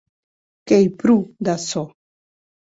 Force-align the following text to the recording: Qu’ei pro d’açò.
Qu’ei 0.67 0.87
pro 0.99 1.15
d’açò. 1.45 1.83